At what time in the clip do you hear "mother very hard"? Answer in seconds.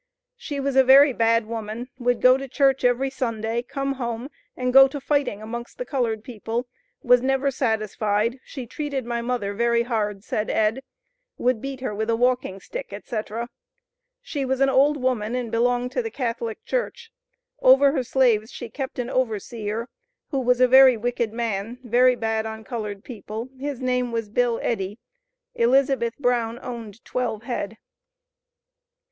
9.21-10.23